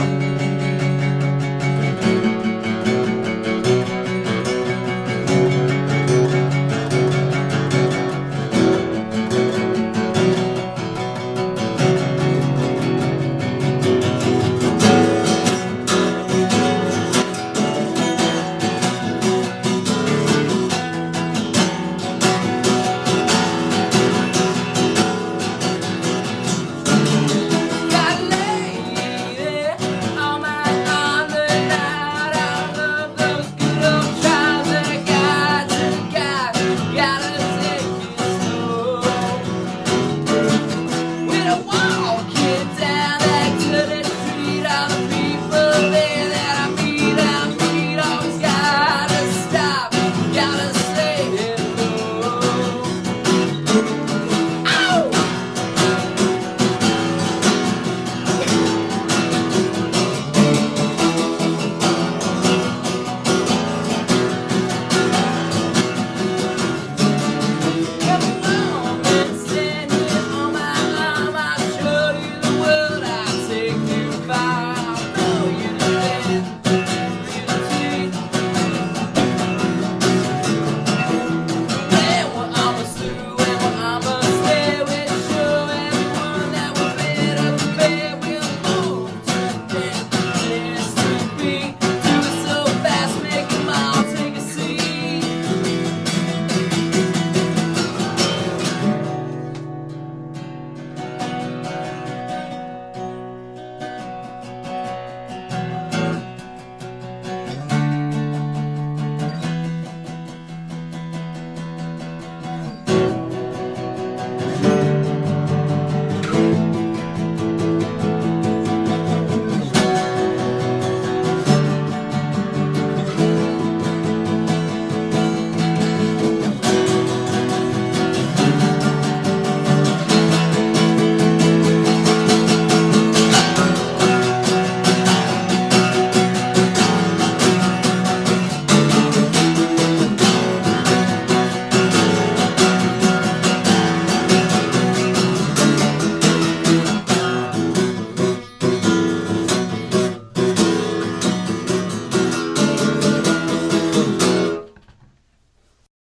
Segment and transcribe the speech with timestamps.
[0.00, 0.39] Israel.